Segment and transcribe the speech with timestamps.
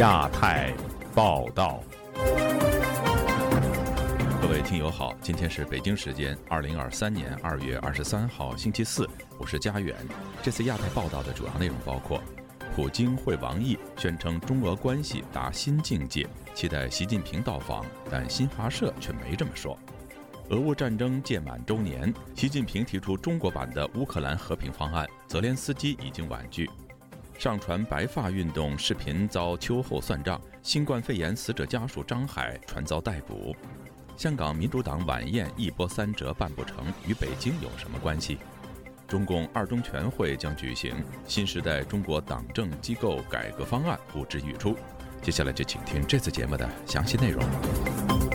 [0.00, 0.72] 亚太
[1.14, 1.78] 报道。
[4.40, 9.94] 各位听友好，今天是北京时间二零二三年二月二十三号星期四，我是佳远。
[10.42, 12.22] 这次亚太报道的主要内容包括：
[12.74, 19.78] 普京会王毅宣称中俄关系达新境界，期待习近平到访，但新华社却没这么说。
[20.48, 26.70] 俄乌战争届满周年，习近平提出中国版的乌克兰和平方案，泽连斯基已经婉拒。
[27.40, 33.56] 上传白发运动视频遭秋后算账，新冠肺炎死者家属张海传遭逮捕。
[34.14, 38.36] 香港民主党晚宴一波三折办不成，与北京有什么关系？
[39.08, 40.94] 中共二中全会将举行，
[41.26, 44.76] 新时代中国党政机构改革方案呼之欲出。
[45.22, 48.29] 接下来就请听这次节目的详细内容。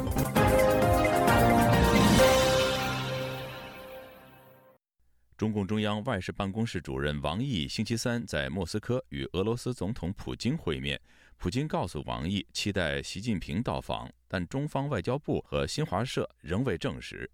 [5.37, 10.99] 中共中央外事办公室主任王毅星期三在莫斯科与俄罗斯总统普京会面。
[11.35, 17.29] 普京告诉王毅，期待习近平到访，但中方外交部和新华社仍未证实。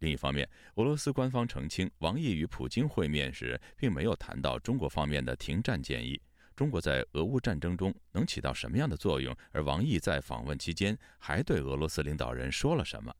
[0.00, 6.20] 另一方面，俄罗斯官方澄清，王毅与普京会面时并没有谈到中国方面的停战建议。
[6.54, 9.34] 中国在俄乌战争中能起到什么样的作用？
[9.52, 13.10] 而王毅在访问期间还对俄罗斯领导人说了什么？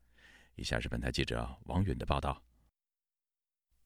[0.57, 2.46] 以下是本台记者王允的报道。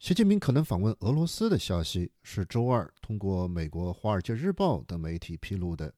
[0.01, 5.93] 习近平可能访问俄罗斯的消息是周二通过美国《华尔街日报》等媒体披露的。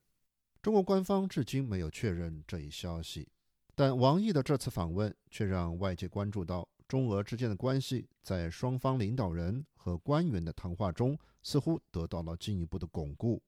[0.60, 3.28] 中国官方至今没有确认这一消息，
[3.76, 13.40] 但王毅的这次访问却让外界关注到中俄之间的关系在双方领导人和官员的谈话中似乎得到了进一步的巩固。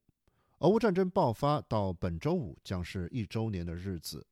[0.60, 4.24] 俄乌战争爆发到本周五将是一周年的日子。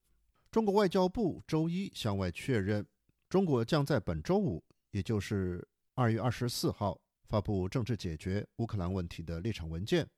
[0.53, 2.87] 中国外交部周一向外确认，
[3.29, 4.63] 中国将在本周五，
[4.93, 5.67] 也就是。
[5.95, 6.99] 二月二十四号
[7.29, 10.09] 发布政治解决乌克兰问题的立场文件。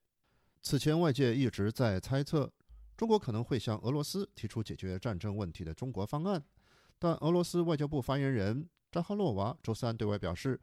[0.62, 2.52] 此前，外界一直在猜测
[2.96, 6.44] 中国可能会向俄罗斯提出解决战争问题的中国方案，
[6.96, 10.60] 但俄罗斯外交部发言人扎哈洛娃周三对外表示，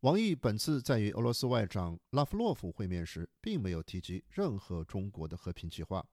[0.00, 6.06] 王毅本次在与俄罗斯外长拉夫洛夫会面时，并没有提及任何中国的和平计划。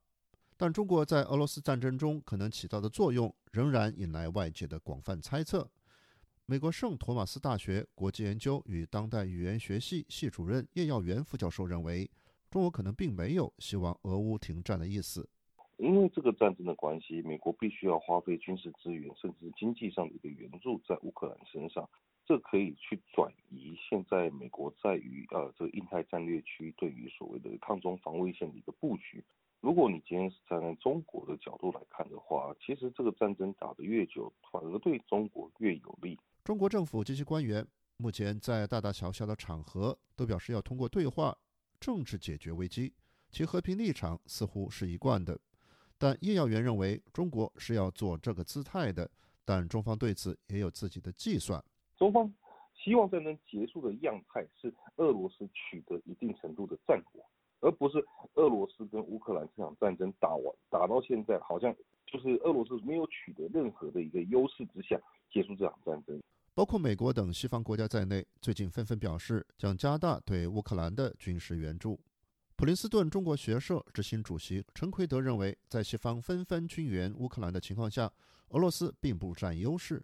[0.57, 5.69] 但中国在俄罗斯战争中可能起到的作用，仍然引来外界的广泛猜测。
[6.49, 12.09] 美国圣托马斯大学国际研究与当代语言学系系主任叶耀元副教授认为，
[12.49, 15.29] 中国可能并没有希望俄乌停战的意思。
[15.77, 21.87] 因为这个战争的关系，美国必须要花费军事资源，甚至经济上的一个援助在乌克兰身上，
[22.25, 29.23] 这可以去转移现在美国在于呃这个印太战略区对于所谓的抗中防卫线的一个布局。
[29.61, 36.17] 如果你今天是站在中国的角度来看的话，其实这个战争打得越久，反而对中国越有利。
[36.49, 37.63] 中国政府及其官员
[37.97, 41.37] 目前在大大小小的场合都表示要通过对话、
[41.79, 42.91] 政治解决危机，
[43.29, 45.39] 其和平立场似乎是一贯的。
[45.99, 49.07] 但叶耀元认为，中国是要做这个姿态的，
[49.45, 51.63] 但中方对此也有自己的计算。
[51.95, 52.33] 中方
[52.73, 57.23] 希望战争结束的样态是俄罗斯取得一定程度的战果，
[57.59, 61.71] 而不是俄罗斯跟乌克兰这场战争打完打到现在，好像
[62.07, 64.99] 就是俄罗斯没有取得任何的一个优势之下
[65.31, 66.19] 结束这场战争。
[66.53, 71.97] 包括美国等西方国家在内，最近纷纷表示将加大对乌克兰的军事援助。
[72.57, 78.11] 普林斯顿中国学社执行主席陈奎德认为，在西方纷纷军援乌克兰的情况下，
[78.49, 80.03] 俄罗斯并不占优势。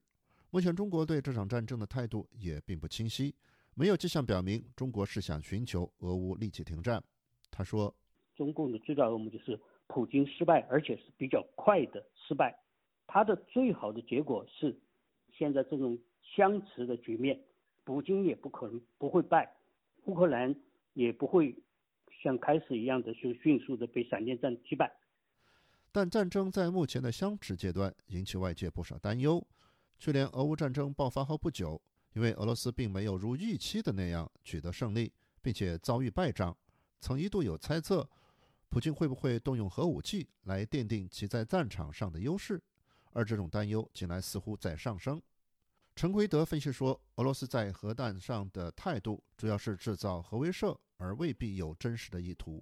[0.52, 3.36] 目前，中国对这场战争的态度也并不清晰，
[3.74, 7.04] 没有迹象表明中国是想寻求俄乌立即停战。
[7.52, 7.94] 他说
[8.38, 12.58] ：“中共的最大恶梦就是普京失败，而且是比较快的失败。
[13.06, 14.80] 他的最好的结果是
[15.38, 16.00] 现在这种。”
[16.34, 17.40] 相持的局面，
[17.84, 19.56] 普京也不可能不会败，
[20.06, 20.56] 乌克兰
[20.94, 21.56] 也不会
[22.24, 24.92] 像开始一样的就迅速的被闪电战击败。
[25.92, 29.46] 但战争在目前的相持阶段引起外界不少担忧。
[29.98, 31.82] 去年俄乌战争爆发后不久，
[32.14, 36.58] 因为俄罗斯并没有如预期的那样取得胜利，并且遭遇败仗，
[37.00, 38.10] 曾一度有猜测，
[38.68, 42.62] 普京会不会动用核武器来奠定其在战场上的优势。
[43.14, 45.22] 而这种担忧近来似乎在上升。
[45.96, 52.62] 陈奎德分析说，俄罗斯在核弹上的态度主要是制造核威慑，而未必有真实的意图。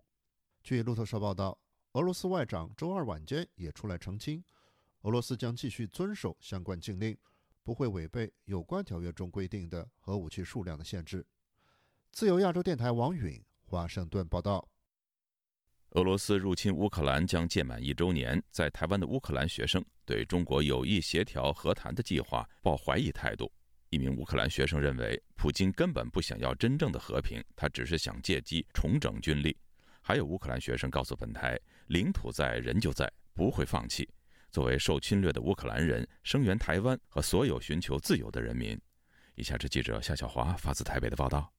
[0.62, 1.58] 据路透社报道，
[1.94, 4.44] 俄罗斯外长周二晚间也出来澄清，
[5.02, 7.18] 俄罗斯将继续遵守相关禁令，
[7.64, 11.26] 不会违背有关条约中规定的核武器数量的限制。
[12.12, 14.70] 自由亚洲电台王允华盛顿报道。
[15.94, 23.52] 俄罗斯入侵乌克兰将届满一周年，在台湾的乌克兰学生对中国有意协调和谈的计划抱怀疑态度。
[23.92, 29.56] 一名乌克兰学生认为，普京根本不想要真正的和平，他只是想借机重整军力。
[30.02, 34.10] 还有乌克兰学生告诉本台：“领土在，人就在，不会放弃。”
[34.50, 38.76] 作为受侵略的乌克兰人，声援台湾和所有寻求自由的人民。
[39.36, 41.54] 以下是记者夏小华发自台北的报道。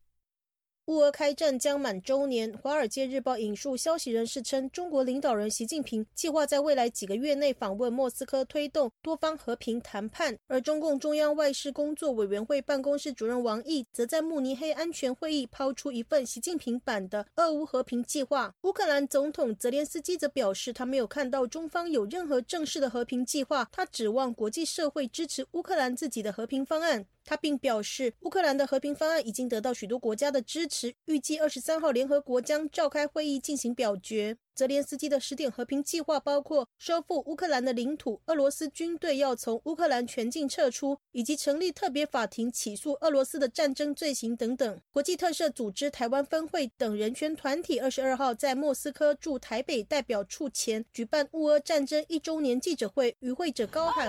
[0.87, 10.37] 乌俄开战将满周年，《华尔街日报》引述消息人士称，中国领导人习近平计划在未来几个月内访问莫斯科，推动多方和平谈判。
[10.47, 18.55] 而中共中央外事工作委员会办公室主任王毅则在慕尼黑安全会议抛出一份习近平版的俄乌和平计划。
[18.65, 27.07] 乌克兰总统泽连斯基则表示，他没有看到中方有任何正式的和平计划，他指望国际社会支持乌克兰自己的和平方案。
[27.25, 34.37] 他并表示，乌克兰的和平方案已经得到许多国家的支持，预计二十三号联合国将召开会议进行表决。
[34.55, 44.81] 泽连斯基的十点和平计划包括收复乌克兰的领土、俄罗斯军队要从乌克兰全境撤出，以及成立特别法庭起诉俄罗斯的战争罪行等等。
[44.93, 54.09] 国际特赦组织台湾分会等人权团体二十二号在莫斯科驻台北代表处前举办乌俄战争一周年记者会，与会者高喊。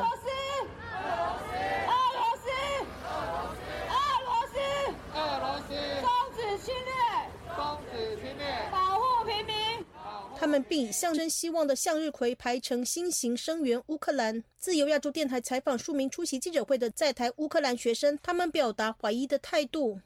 [10.37, 14.43] 他们并以象征希望的向日葵排成心形声援乌克兰。
[14.65, 20.00] 自由亚洲电台采访数名出席记者会的在台乌克兰学生，他们表达怀疑的态度。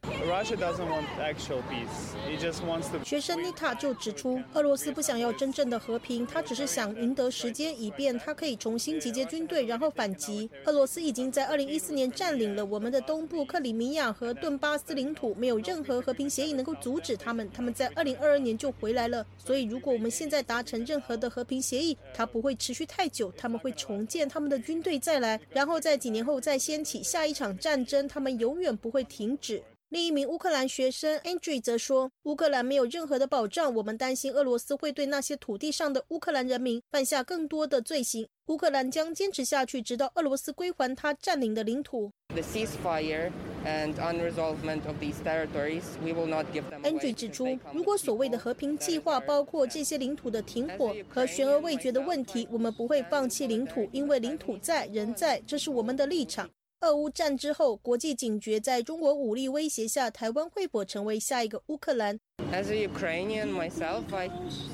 [3.06, 10.50] 学生妮塔就指出，俄罗斯不想要真正的和平，他只是想赢得时间，以便他可以重新集结军队，然后反击。
[10.66, 17.50] 俄罗斯已经在2014年占领了我们的东部克里米亚和顿巴斯领土，没有任何和平协议能够阻止他们。
[17.54, 23.32] 他们在2022年就回来了，所以如果我们现在达成任何的和平协议，它不会持续太久。
[23.38, 28.08] 他们会重建他们的军队再来，然后在几年后再掀起下一场战争。
[28.08, 29.64] 他们永远不会停止。
[29.90, 38.28] 另一名乌克兰学生 Andrew 则说：“乌克兰没有任何的保障，我们担心俄罗斯会对那些土地上的乌克兰人民犯下更多的罪行。
[38.46, 42.12] 乌克兰将坚持下去，直到俄罗斯归还他占领的领土。”
[46.84, 56.48] Andrew 指出，如果所谓的和平计划包括这些领土的停火和悬而未决的问题，我们不会放弃领土，因为领土在，人在，这是我们的立场。
[56.82, 62.18] 俄乌战之后，国际警觉在中国武力威胁下，台湾会否成为下一个乌克兰
[62.54, 64.30] ？As a Ukrainian myself, I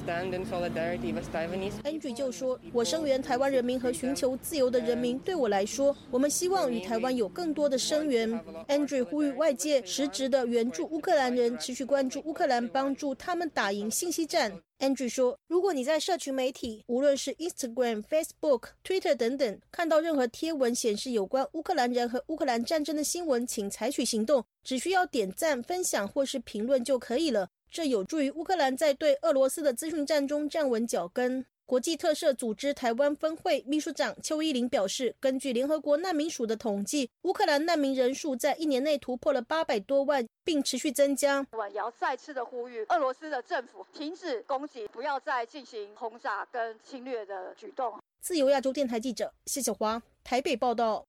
[0.05, 1.81] stand in solidarity with Taiwanese.
[1.81, 5.17] Andrew 就说：“我声援台湾人民和寻求自由的人民。
[5.17, 8.29] 对我来说，我们希望与台湾有更多的声援。”
[8.69, 14.61] Andrew 呼吁外界实质的援助乌克兰人，持续关注乌克兰，帮助他们打赢信息战。
[14.79, 31.45] Andrew 说：“如果你在社群媒体，无论是 Instagram、Facebook、Twitter 等等，看到任何贴文显示有关乌克兰人和乌克兰战争的新闻，请采取行动，只需要点赞、分享或是评论就可以了。”这有助于乌克兰在对俄罗斯的资讯战中站稳脚跟。
[31.67, 41.43] 国际特赦组织台湾分会秘书长邱依林表示，根据联合国难民署的统计，乌克兰难民人数在一年内突破了八百多万，并持续增加。
[41.53, 47.99] 我也要再次的呼吁俄罗斯的政府停止攻击，不要再进行轰炸跟侵略的举动。
[48.21, 51.03] 自由亚洲电台记者谢小华台北报道。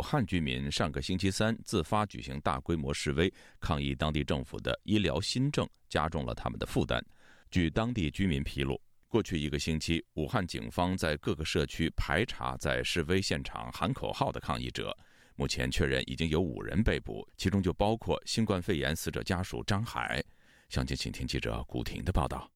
[0.00, 3.30] 武汉居民上个星期三自发举行大规模示威，
[3.60, 7.04] 抗议当地政府的医疗新政加重了他们的负担。
[7.50, 14.96] 据当地居民披露，过去一个星期，武汉警方在各个社区排查在示威现场喊口号的抗议者。
[15.34, 20.24] 目前确认已经有五人被捕，其中就包括新冠肺炎死者家属张海。
[20.70, 22.50] 详情，请听记者古婷的报道。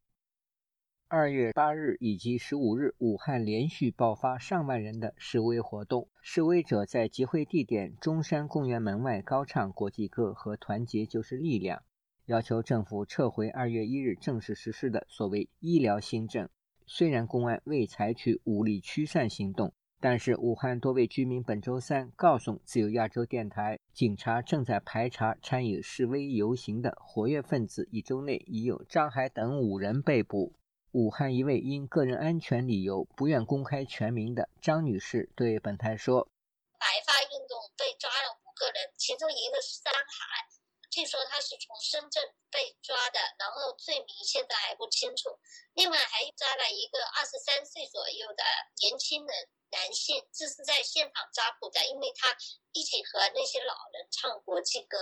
[1.16, 6.08] 二月八日以及十五日，武汉连续爆发上万人的示威活动。
[6.20, 11.84] 示威者在集会地点中山公园门外高唱国际歌和“团结就是力量”，
[12.26, 16.48] 要求政府撤回二月一日正式实施的所谓医疗新政。
[16.84, 27.88] 虽然公安未采取武力驱散行动，但是武汉多位居民本周三告诉自由亚洲电台，警察正在排查参与示威游行的活跃分子。
[27.92, 30.56] 一周内已有张海等五人被捕。
[30.94, 36.30] 武汉一位因个人安全理由不愿公开全名的张女士对本台说
[36.78, 40.46] ：“白发运动被抓了五个人，其中一个是张海，
[40.88, 45.36] 据说他是从深圳被抓的，然后罪名现在还不清楚。
[45.74, 48.44] 另外还抓了一个二十三岁左右的
[48.78, 49.34] 年轻人
[49.72, 52.30] 男性，这是在现场抓捕的，因为他
[52.70, 54.96] 一起和那些老人唱国际歌。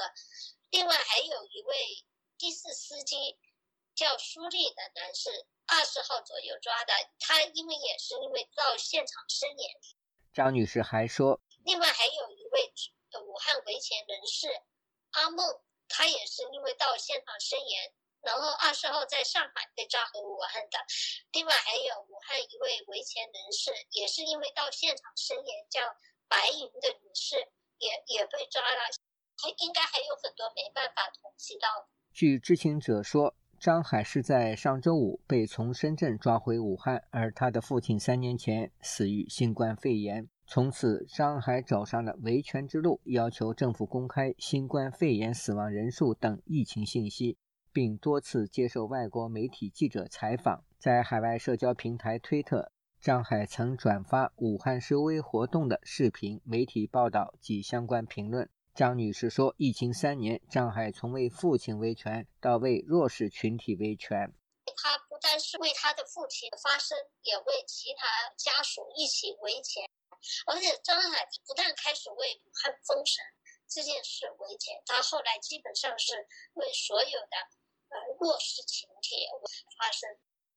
[0.70, 1.76] 另外还有一位
[2.38, 3.36] 的士司机。”
[3.94, 5.28] 叫苏丽的男士，
[5.66, 6.92] 二十号左右抓的。
[7.18, 9.58] 他因为也是因为到现场声援。
[10.32, 12.72] 张女士还说，另外还有一位
[13.26, 14.48] 武汉维权人士
[15.12, 17.94] 阿梦，他也是因为到现场声援。
[18.22, 20.78] 然后二十号在上海被抓回武汉的，
[21.32, 25.80] 另外还有武汉一位维权人士，也是因为到现场声援，叫
[26.28, 27.34] 白云的女士，
[27.78, 28.80] 也也被抓了，
[29.42, 31.68] 还应该还有很多没办法统计到。
[32.14, 40.28] 据知情者说，张海是在上周五被从深圳抓回武汉，而他的父亲三年前死于新冠肺炎。
[40.48, 47.38] 从此，张海走上了维权之路，要求政府公开新冠肺炎死亡人数等疫情信息。
[47.72, 58.48] 并多次接受外国媒体记者采访，在海外社交平台推特，张海曾转发武汉示威活动的视频、媒体报道及相关评论。
[58.74, 64.32] 张女士说：“疫情三年，张海从为父亲维权到为弱势群体维权。
[64.76, 69.84] 他不但是为他的父亲发声，也为其他家属一起维权。
[70.46, 73.24] 而且张海不但开始为武汉封城
[73.68, 76.14] 这件事维权，他后来基本上是
[76.54, 77.36] 为所有的。”
[78.18, 79.16] 弱势群体
[79.76, 80.08] 发声。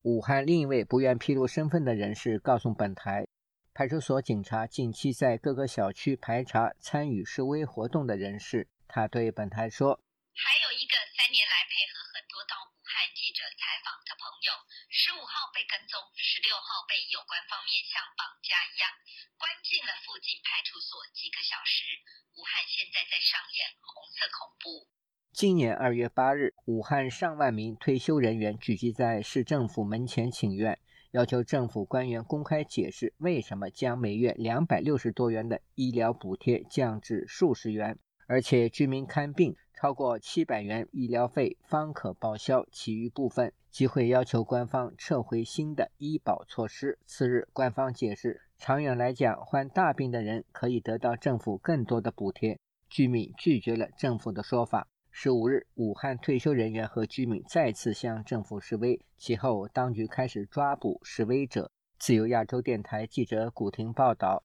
[0.03, 3.27] 武汉另一位不愿披露身份的人士告诉本台，
[3.75, 8.71] 派出所警察近期在各个小区排查参与示威活动的人士。
[8.87, 9.99] 他对本台说
[10.31, 14.55] ：“还有一个三年来配合很多到武汉记者采访的朋友，
[14.87, 18.87] 十五号被跟踪，十六号被有关方面像绑架一样
[19.35, 21.99] 关进了附近派出所几个小时。
[22.39, 24.87] 武汉现在在上演红色恐怖。”
[25.35, 30.79] 今年二月八日，武汉上万名退休人员聚集在市政府门前请愿，
[31.15, 43.53] 要求政府官员公开解释为什么将每月两百六十多元的医疗补贴降至数十元，而且居民看病超过七百元医疗费方可报销其余部分。
[43.71, 46.99] 集会要求官方撤回新的医保措施。
[47.05, 52.59] 次日，官方解释，长远来讲，患大病的人可以得到政府更多的补贴。
[52.89, 54.89] 居民拒绝了政府的说法。
[55.17, 61.71] 十五日，武汉退休人员和居民再次向政府示威，其后当局开始抓捕示威者。
[61.97, 64.43] 自由亚洲电台记者古婷报道。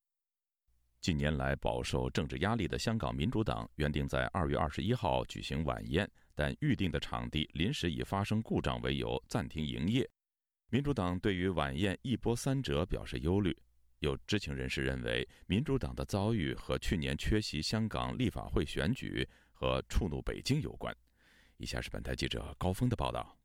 [1.00, 10.08] 近年来饱受政治压力的香港民主党原定在二月二十一号举行晚宴，但预定的场地临时以发生故障为由暂停营业。
[10.70, 13.52] 民主党对于晚宴一波三折表示忧虑。
[13.98, 19.28] 有知情人士认为，民主党的遭遇和去年缺席香港立法会选举。
[19.60, 20.96] 和触怒北京有关。
[21.58, 23.36] 以下是本台记者高峰的报道。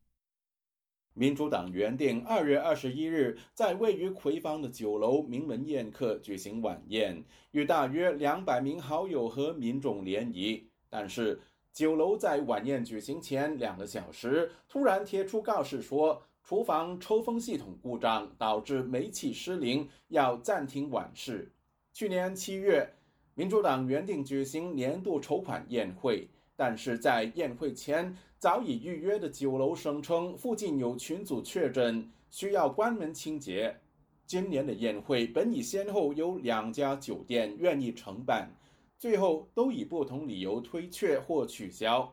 [1.12, 10.66] 民主党原定二月二十一日在位于葵芳的酒楼名门宴客举行晚宴，与大约两百名好友和民众联谊。
[10.88, 11.38] 但是
[11.72, 21.52] 酒楼在晚宴举行前两个小时突然贴出告示说，厨房抽风系统故障导致煤气失灵，要暂停晚市。
[21.92, 22.95] 去年七月。
[23.38, 26.26] 民主党原定举行年度筹款宴会，
[26.56, 33.76] 但是在宴会前早已预约的酒楼声称附近有群组确诊，需要关门清洁。
[34.24, 38.50] 今年的宴会本已先后有两家酒店愿意承办，
[38.96, 42.10] 最后都以不同理由推却或取消。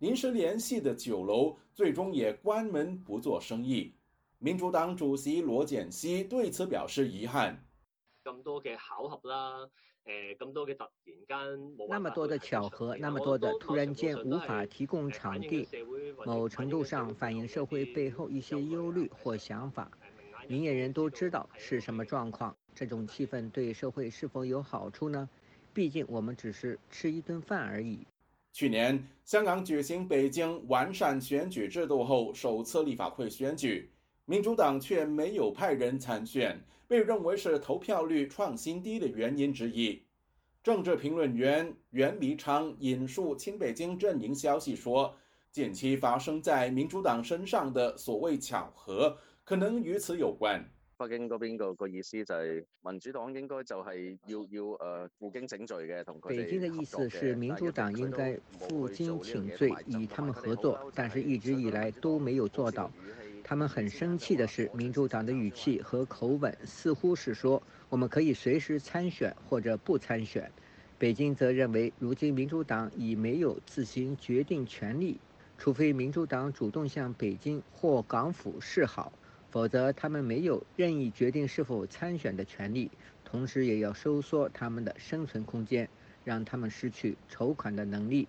[0.00, 3.94] 临时联系的酒楼最终也关门不做生意。
[4.38, 7.66] 民主党主席罗简熙对此表示遗憾。
[8.22, 9.66] 咁多嘅巧合啦。
[10.38, 15.68] 咁多嘅突然間那么多的巧合，那么多的突然间无法提供场地，
[16.24, 19.90] 某程度上反映社会背后一些忧虑或想法。
[20.48, 25.28] 明眼人都知道是什么状况，这种气氛对社会是否有好处呢？
[25.74, 28.06] 毕竟我们只是吃一顿饭而已。
[28.52, 33.90] 去年香港举行北京完善选举制度后首次立法会选举，
[34.26, 36.60] 民主党却没有派人参选。
[36.88, 40.00] 被认为是投票率创新低的原因之一。
[40.62, 45.12] 政治评论员袁黎昌引述亲北京阵营消息说，
[45.50, 50.64] 近期发生在民主党身上的所谓巧合，可能与此有关。
[50.96, 62.88] 北京嗰邊個個意思就係民主黨應該就係要要誒負荊請罪嘅，同佢北京嘅意思是民主黨應該負荊請罪，與他們合作，但是一直以來都沒有做到。
[63.48, 70.50] 他们很生气的是，民主党的语气和口吻似乎是说我们可以随时参选或者不参选。
[70.98, 75.20] 北京则认为，如今民主党已没有自行决定权利，
[75.56, 79.12] 除非民主党主动向北京或港府示好，
[79.48, 82.90] 否则他们没有任意决定是否参选的权利。
[83.24, 85.88] 同时，也要收缩他们的生存空间，
[86.24, 88.26] 让他们失去筹款的能力。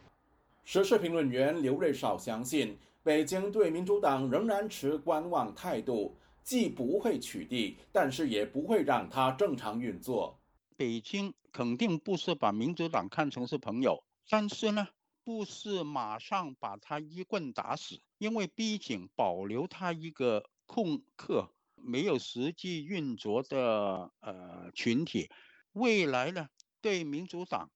[0.63, 2.77] 时事评论员刘瑞少相信。
[3.07, 10.37] 北京对民主党仍然持观望态度，既不会取缔，但是也不会让它正常运作。
[10.75, 14.85] 北京肯定不是把民主党看成是朋友，但是呢，
[15.23, 25.29] 不是马上把他一棍打死，因为毕竟保留他一个空客，没有实际运作的呃群体，
[25.71, 26.49] 未来呢，
[26.81, 27.71] 对民主党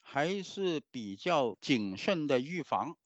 [0.00, 2.96] 还是比较谨慎的预防。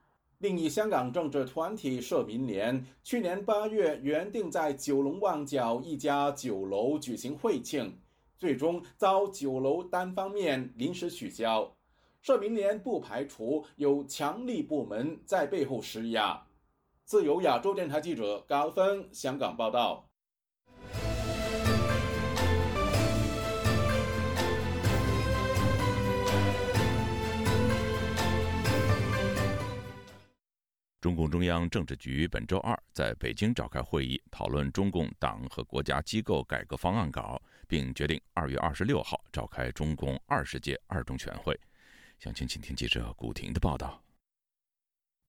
[0.40, 7.94] 另一香港政治团体社民联去年八月原定在九龙旺角一家酒楼举行会庆，
[8.38, 11.70] 最终遭酒楼单方面临时取消。
[12.22, 16.42] 社民联不排除有强力部门在背后施压。
[17.04, 20.09] 自由亚洲电台记者高峰香港报道。
[31.00, 41.58] 中共中央政治局本周二在北京召开会议，讨论中共党和国家机构改革方案稿，并决定二月二十六号召开中共二十届二中全会。
[42.18, 44.02] 详情，请听记者古婷的报道。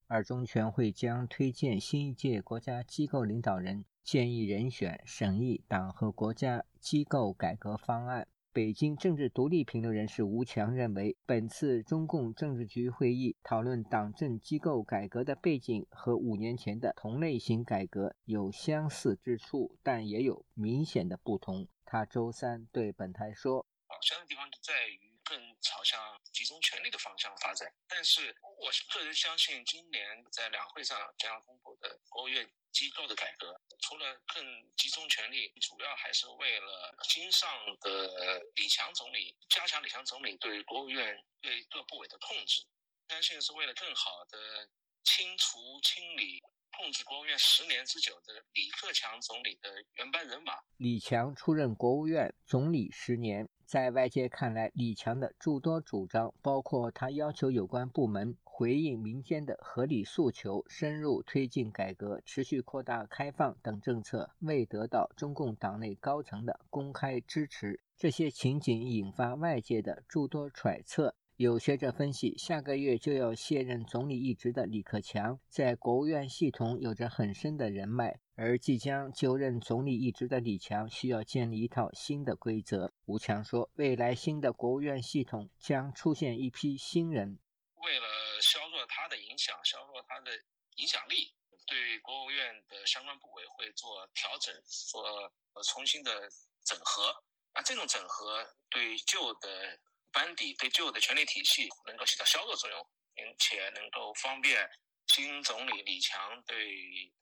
[0.08, 8.28] 二中全会将推荐新一届国家机构领导人，建议人选，审议党和国家机构改革方案。
[8.54, 21.66] 北京政治独立评论人士吴强认为，本次中共政治局会议讨论党政机构改革的背景和五年前的同类型改革有相似之处，但也有明显的不同。
[21.86, 23.66] 他周三对本台说
[24.02, 34.42] ：“相似地方就在于更朝向集中权力的方向发展，但是我个人相信，今年在两会上将公布的国务院。”机构的改革，除了更
[34.78, 37.50] 集中权力，主要还是为了新上
[37.82, 42.66] 的李强总理加强李强总理对国务院对各部委的控制，
[43.10, 44.70] 相信是为了更好的
[45.04, 46.42] 清除清理
[46.82, 50.54] 控制国务院十年之久的李克强总理的原班人马。
[50.78, 53.48] 李强出任国务院总理十年。
[53.68, 67.80] 在外界看来，李强的诸多主张，包括他要求有关部门回应民间的合理诉求、深入推进改革、持续扩大开放等政策，未得到中共党内高层的公开支持。
[67.96, 71.16] 这些情景引发外界的诸多揣测。
[71.42, 82.94] 有学者分析，下个月就要卸任总理一职的李克强，在国务院系统有着很深的人脉，而即将就任总理一职的李强需要建立一套新的规则。
[83.06, 87.40] 吴强说，未来新的国务院系统将出现一批新人，
[87.74, 88.06] 为了
[88.40, 90.30] 削弱他的影响，削弱他的
[90.76, 91.34] 影响力，
[91.66, 96.30] 对国务院的相关部委会做调整，做重新的
[96.64, 97.24] 整合。
[97.56, 99.80] 那这种整合对旧的。
[100.14, 104.70] 班底对旧的权力体系能够起到削弱作用，并且能够方便
[105.08, 106.56] 新总理李强对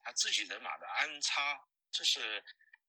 [0.02, 1.40] 他自己人马的安插，
[1.90, 2.42] 这是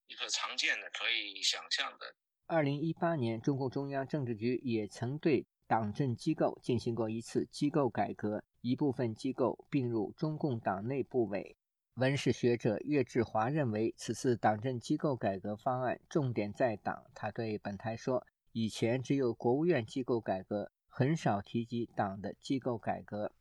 [0.08, 2.16] 一个常见的可以想象的。
[2.48, 11.56] 二零一八年，中共中央政治局也曾对党政机构进行过一次机构改革，一部分机构并入中共党内部委。
[11.96, 17.06] 文史学者岳志华认为，此次党政机构改革方案重点在党。
[17.14, 18.26] 他对本台说。
[18.54, 23.32] 以前只有国务院机构改革，很少提及党的机构改革。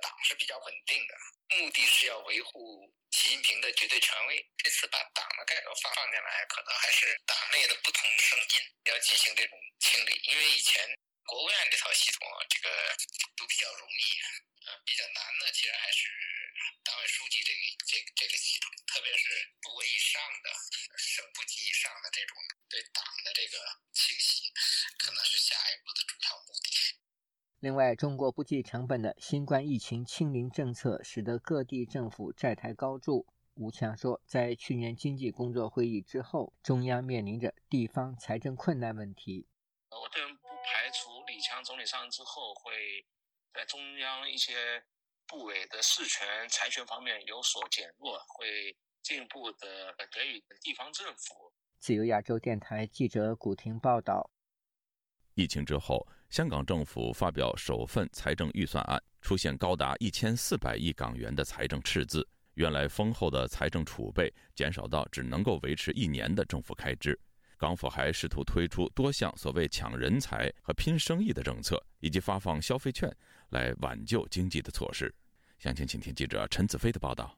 [0.00, 1.12] 党是比较稳定的，
[1.60, 4.40] 目的是要维护习近平的绝对权威。
[4.56, 8.54] 这次把党的改革放放进来，可能还是党内的不同声音
[8.88, 10.16] 要进行这种清理。
[10.24, 10.80] 因为以前
[11.28, 12.68] 国务院这套系统啊，这个
[13.36, 14.00] 都比较容易，
[14.64, 16.08] 呃，比较难的其实还是
[16.88, 19.28] 党委书记这个这个这个系统，特别是
[19.60, 20.48] 部委以上的、
[20.96, 22.32] 省部级以上的这种
[22.72, 23.60] 对党的这个。
[23.98, 24.46] 清洗
[24.96, 26.70] 可能是下一步的主要目的。
[27.60, 33.26] 另外，中国不计成本的新冠疫情清零政策，使得各地政府债台高筑。
[33.54, 39.48] 吴强说，在去年经济工作会议之后，中央面临着地方财政困难问题。
[39.90, 43.04] 我个人不排除李强总理上任之后，会
[43.52, 44.54] 在中央一些
[45.26, 51.52] 部委的事权、财权方面有所减弱，会进一步的给予地方政府。
[51.80, 54.30] 自由亚洲电台记者古婷报道：
[55.34, 62.26] 疫情之后，香港政府发表首份财政预算案，出现高达一千四百亿港元的财政赤字。
[62.54, 67.18] 原来丰厚的财政储备减少到只能够维持一年的政府开支。
[67.56, 73.10] 港府还试图推出多项所谓抢人才和拼生意的政策，以及发放消费券
[73.48, 75.12] 来挽救经济的措施。
[75.58, 77.36] 详情，请听记者陈子飞的报道。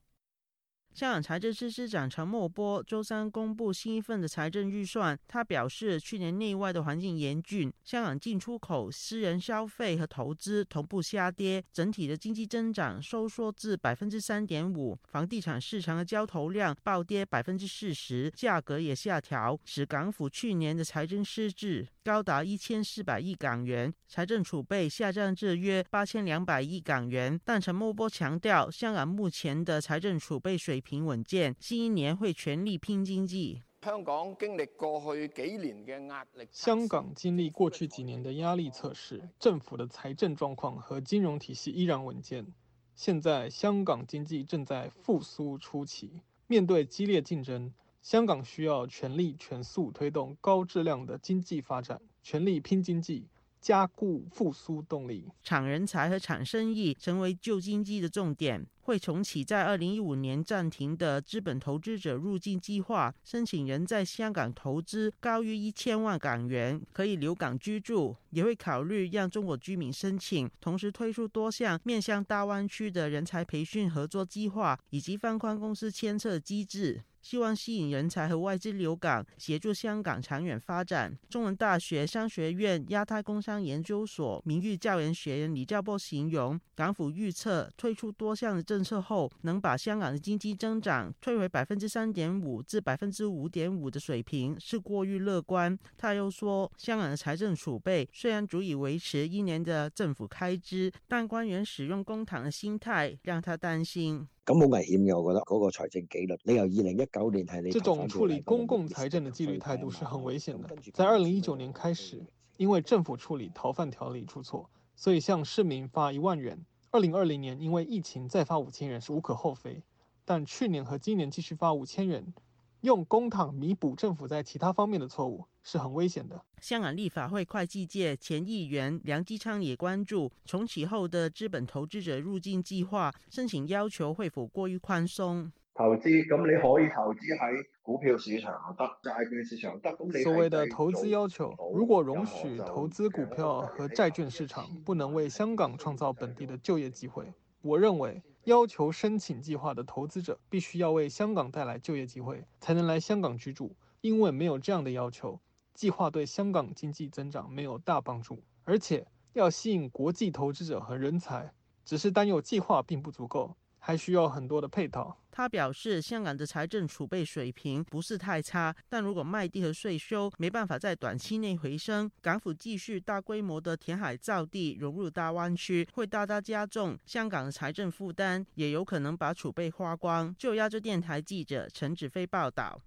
[0.93, 27.39] 香港财政司司长陈茂波周三公布新一份的财政预算，他表示，去年内外的环境严峻，香港进出口、私人消费和投资同步下跌，整体的经济增长收缩至百分之三点五，房地产市场的交投量暴跌百分之四十，价格也下调，使港府去年的财政失智高达一千四百亿港元，财政储备下降至约八千两百亿港元。
[27.45, 33.61] 但陈茂波强调，香港目前的财政储备水平稳健，新一年会全力拼经济。
[33.83, 42.47] 香港经历过去几年嘅压力，香港经历过去几年的压力测试，政府的财政状况和金融体系依然稳健。
[42.95, 47.71] 现在香港经济正在复苏初期，面对激烈竞争，
[48.03, 53.27] 香港需要全力全速推动高质量的经济发展，全力拼经济。
[53.61, 58.67] 加固复苏动力，抢人才和抢生意成为旧经济的重点。
[58.83, 68.17] 会重启在二零一五年暂停的资本投资者入境计划，申请人在香港投资高于一千万港元可以留港居住。
[68.31, 77.03] 也会考虑让中国居民申请，同时推出多项面向大湾区的人才培训合作计划，以及放宽公司签测机制。
[77.21, 81.15] 希望吸引人才和外资留港，协助香港长远发展。
[81.29, 95.79] 中文大学商学院亚太工商研究所名誉教研学人李兆波形容，港府预测推出多项的政策后，能把香港的经济增长推回百分之三点五至百分之五点五的水平，是过于乐观。
[95.99, 104.27] 他又说，香港的财政储备虽然足以维持一年的政府开支，但官员使用公帑的心态让他担心。
[104.47, 107.71] 咁冇危险嘅，我觉得嗰個財政纪律，你由二零一九年系你。
[107.73, 110.75] 這種處理公共财政的纪律态度是很危险的。
[110.95, 112.25] 在二零一九年开始，
[112.57, 116.59] 因为政府处理逃犯条例出错，所以向市民发一万元。
[116.93, 119.81] 二零二零年因为疫情再发五千元是无可厚非，
[120.25, 122.35] 但去年和今年继续发五千元。
[122.81, 126.43] 用公帑弥补政府在其他方面的错误是很危险的。
[126.61, 135.53] 香港立法会会计界前议员梁基昌也关注重启后的资本投资者入境计划申请要求会否过于宽松？
[135.75, 139.91] 投資咁你可以投資喺股票市場得，債券市場得。
[139.91, 148.23] 咁你所謂的投資要求，如果容許投資股票和債券市場，不能為香港創造本地的就業機會，我認為。
[148.45, 153.75] 要求申請計劃的投資者必須要為香港帶來就業機會，才能來香港居住。
[154.01, 155.39] 因為沒有這樣的要求，
[155.77, 158.43] 計劃對香港經濟增長沒有大幫助。
[158.65, 161.53] 而且要吸引國際投資者和人才，
[161.85, 163.53] 只是單有計劃並不足夠。
[163.81, 165.17] 还需要很多的配套。
[165.33, 180.35] 他表示，香港的财政储备水平不是太差，但如果卖地和税收没办法在短期内回升，港府继续大规模的填海造地融入大湾区，会大大加重香港的财政负担，也有可能把储备花光。
[180.37, 182.81] 就亚洲电台记者陈子飞报道。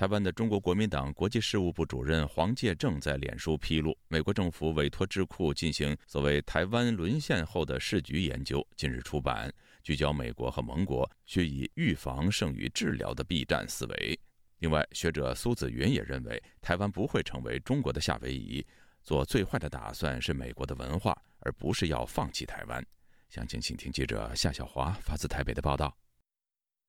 [0.00, 14.18] 台湾的中国国民党国际事务部主任黄介正在脸书披露，美国政府委托智库进行所谓台湾沦陷后的時局研究，近日出版，聚焦美国和盟国需以预防胜于治疗的避战思维。
[14.60, 18.66] 另外，学者苏子云也认为，台湾不会成为中国的夏威夷，
[19.02, 22.82] 做最坏的打算是美国的文化，而不是要放弃台湾。
[23.28, 25.94] 详情，请听记者夏小华发自台北的报道。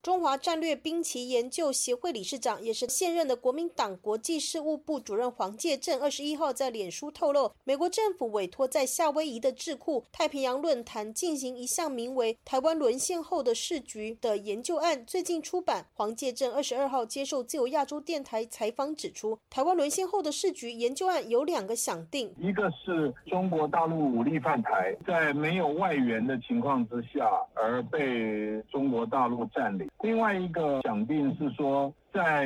[0.04, 15.86] 中华战略兵棋研究协会理事长，也是现任的国民党国际事务部主任黄介正，二十一号在脸书透露，美国政府委托在夏威夷的智库太平洋论坛进行一项名为《台湾沦陷后的市局》的研究案，最近出版。
[15.94, 29.88] 黄介正二十二号接受自由亚洲电台采访指出，台湾沦陷后的市局研究案有两个想定，一个是中国大陆武力犯台，在没有外援的情况之下而被中国大陆占领。
[30.00, 32.46] 另外一个，想定是说，在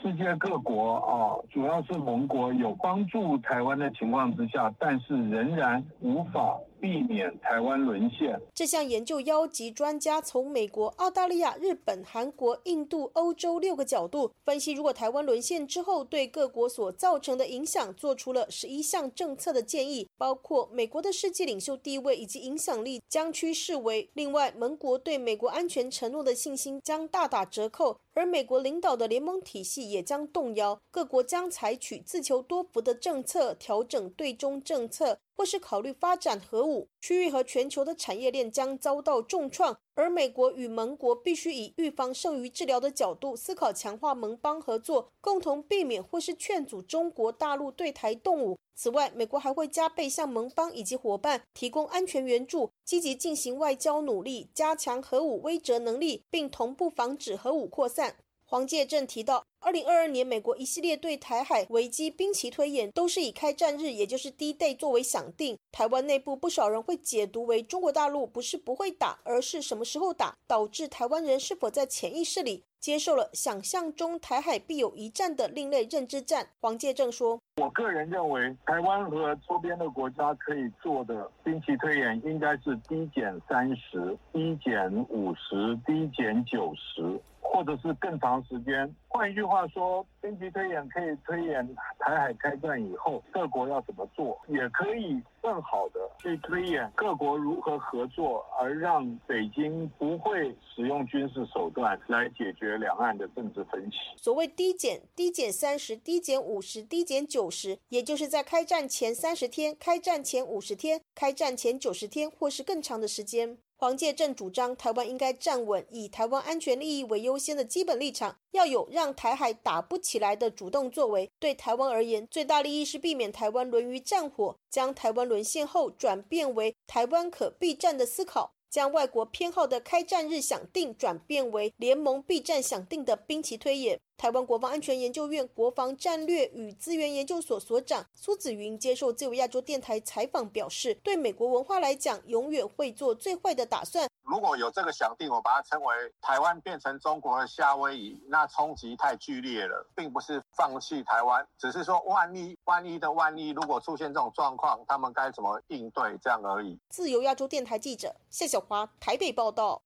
[0.00, 8.40] 世界各国啊，主要是盟国有帮助台湾的情况之下，但是仍然无法避免台湾沦陷。
[8.54, 24.08] 这项研究邀集专家从美国、澳大利亚、日本、韩国、印度、欧洲六个角度分析，如果台湾沦陷之后对各国所造成的影响，做出了十一项政策的建议，包括美国的世界领袖地位以及影响力将趋式微。
[24.14, 27.98] 另外，盟国对美国安全承诺的信心将大打折扣。
[28.12, 35.18] 而美国领导的联盟体系也将动摇，各国将采取自求多福的政策，调整对中政策。
[35.40, 39.74] 或是考虑发展核武，区域和全球的产业链将遭到重创。
[39.94, 48.58] 而美国与盟国必须以预防胜于治疗的角度思考强化盟邦合作，共同避免或是劝阻中国大陆对台动武。
[48.74, 58.16] 此外，美国还会加倍向盟邦以及伙伴提供安全援助，积极进行外交努力，加强核武威慑能力，并同步防止核武扩散。
[58.50, 65.56] 黄介正提到，二零二二年美国一系列对台海危机兵棋推演，都是以开战日，也就是 D-Day 作为想定。
[65.70, 76.48] 台湾内部不少人会解读为中国大陆不是不会打，而是什么时候打，导致台湾人是否在潜意识里接受了想象中台海必有一战的另类认知战。
[76.60, 87.16] 黄介正说：“我个人认为，台湾和周边的国家可以做的兵棋推演，应该是低减三十、低减五十、低减九十。”
[87.52, 88.88] 或者是更长时间。
[89.08, 91.66] 换一句话说，兵棋推演可以推演
[91.98, 103.96] 台海开战以后各国要怎么做，也可以更好的去推演各国如何合作，而让北京不会使用军事手段来解决两岸的政治分歧。
[104.16, 113.58] 所谓低减、低减三十、低减五十、低减九十，也就是在开战前三十天、开战前五十天、开战前九十天，或是更长的时间。
[113.80, 121.30] 黄介正主张，台湾应该站稳以台湾安全利益为优先的基本立场，要有让台海打不起来的主动作为。
[121.38, 128.52] 对台湾而言，最大利益是避免台湾沦于战火，将台湾沦陷后转变为台湾可避战的思考。
[128.68, 133.98] 将外国偏好的开战日想定转变为联盟避战想定的兵棋推演。
[134.20, 144.06] 台湾国防安全研究院国防战略与资源研究所所长苏子云接受自由亚洲电台采访表示，对美国文化来讲，永远会做最坏的打算。
[144.24, 156.78] 如果有这个想定，我把它称为台湾变成中国的夏威夷，那冲击太剧烈了，并不是放弃台湾，只是说万一万一的万一，如果出现这种状况，他们该怎么应对这样而已。
[156.90, 159.80] 自由亚洲电台记者谢小华台北报道。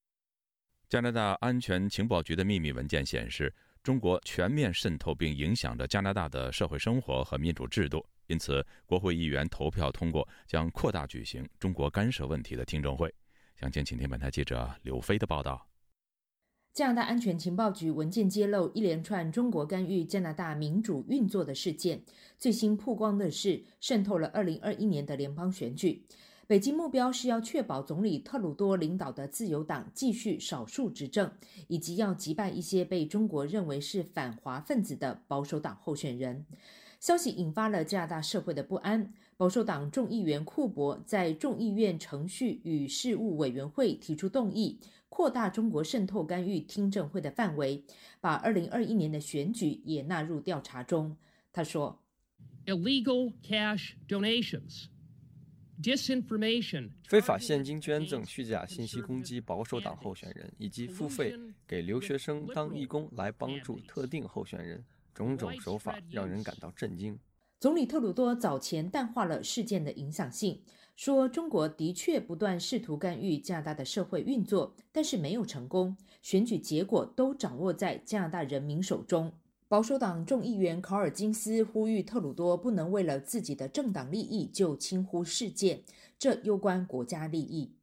[0.88, 3.54] 加拿大安全情报局的秘密文件显示。
[3.84, 13.14] 中国全面渗透并影响着加拿大的社会生活和民主制度，因此，国会议员投票通过将扩大举行中国干涉问题的听证会。
[13.60, 15.68] 详情，请听本台记者刘飞的报道。
[16.72, 22.02] 加拿大安全情报局文件揭露一连串中国干预加拿大民主运作的事件，
[22.38, 26.06] 最新曝光的是渗透了2021年的联邦选举。
[26.46, 31.32] 北京目标是要确保总理特鲁多领导的自由党继续少数执政，
[31.68, 36.44] 以及要击败一些被中国认为是反华分子的保守党候选人。
[37.00, 39.14] 消息引发了加拿大社会的不安。
[39.36, 44.78] 保守党众议员库珀在众议院程序与事务委员会提出动议，
[45.08, 47.82] 扩大中国渗透干预听证会的范围，
[48.20, 51.16] 把2021年的选举也纳入调查中。
[51.52, 51.98] 他说
[52.66, 54.84] ：“Illegal cash donations。”
[55.82, 61.34] disinformation、非法现金捐赠、虚假信息攻击保守党候选人，以及付费
[61.66, 67.18] 给留学生当义工来帮助特定候选人，种种手法让人感到震惊。
[67.60, 70.62] 总理特鲁多早前淡化了事件的影响性，
[70.96, 79.32] 说中国的确不断试图干预加拿大的社会运作，但是没有成功，选举结果都掌握在加拿大人民手中。
[79.74, 85.82] 保守党众议员考尔金斯呼吁特鲁多不能为了自己的政党利益就轻忽事件，
[86.16, 87.74] 这攸关国家利益。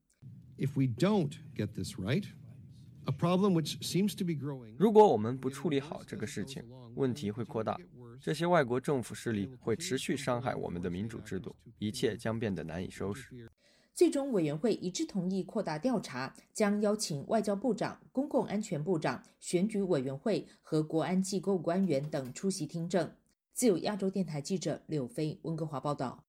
[4.78, 6.64] 如果我们不处理好这个事情，
[6.96, 7.78] 问题会扩大。
[8.22, 13.52] 这些外国政府势力会持续伤害我们的民主制度，一切将变得难以收拾。
[13.94, 23.14] 最终委员会一致同意扩大调查，将邀请外交部长、公共安全部长、选举委员会和国安机构官员等出席听证。
[23.54, 26.24] 自由亚洲电台记者柳飞，温哥华报道。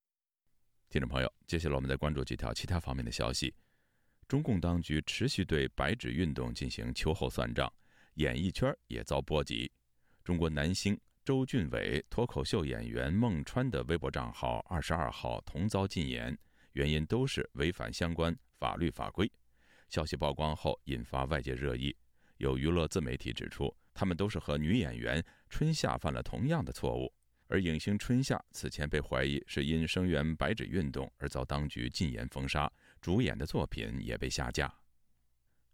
[0.90, 3.55] 听众朋友，接下来我们再关注几条其他方面的消息。
[4.29, 7.72] 中共当局持续对白纸运动进行秋后算账，
[8.14, 9.70] 演艺圈也遭波及。
[10.25, 16.37] 中国男星周俊伟、脱口秀演员孟川的微博账号二十二号同遭禁言。
[16.73, 19.31] 原因都是违反相关法律法规。
[19.89, 21.95] 消息曝光后，引发外界热议。
[22.39, 27.13] 有娱乐自媒体指出，他们都是和女演员春夏犯了同样的错误。
[27.47, 34.75] 而影星春夏此前被怀疑是因声援白纸运动而遭当局禁言封杀，主演的作品也被下架。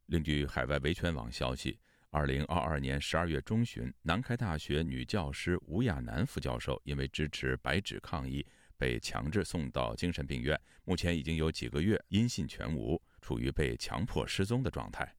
[0.06, 1.78] 另据海外维权网消息，
[2.10, 8.44] 二零二二年十二月中旬，南开大学女教师吴亚楠副教授因为支持白纸抗议。
[8.78, 15.12] 被强制送到精神病院，目前已经有几个月音信全无，处于被强迫失踪的状态。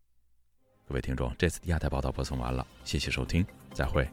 [0.88, 4.08] 各位听众，这次亚太报道播送完了，谢谢收听，再会。